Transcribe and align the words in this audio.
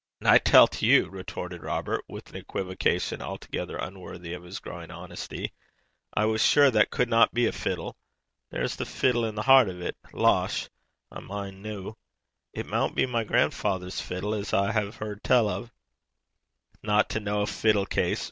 'An' 0.19 0.25
I 0.25 0.39
tellt 0.39 0.81
you,' 0.81 1.11
retorted 1.11 1.61
Robert, 1.61 2.03
with 2.09 2.31
an 2.31 2.35
equivocation 2.35 3.21
altogether 3.21 3.77
unworthy 3.77 4.33
of 4.33 4.41
his 4.41 4.57
growing 4.57 4.89
honesty. 4.89 5.53
'I 6.15 6.25
was 6.25 6.41
cocksure 6.41 6.71
that 6.71 6.89
cudna 6.89 7.27
be 7.31 7.45
a 7.45 7.51
fiddle. 7.51 7.95
There's 8.49 8.77
the 8.77 8.85
fiddle 8.87 9.23
i' 9.25 9.29
the 9.29 9.43
hert 9.43 9.67
o' 9.69 9.79
't! 9.91 9.95
Losh! 10.11 10.69
I 11.11 11.19
min' 11.19 11.61
noo. 11.61 11.93
It 12.51 12.65
maun 12.65 12.95
be 12.95 13.05
my 13.05 13.23
grandfather's 13.23 14.01
fiddle 14.01 14.33
'at 14.33 14.51
I 14.55 14.71
hae 14.71 14.89
heard 14.89 15.23
tell 15.23 15.47
o'.' 15.47 15.69
'No 16.81 16.97
to 17.03 17.19
ken 17.19 17.27
a 17.27 17.45
fiddle 17.45 17.85
case!' 17.85 18.19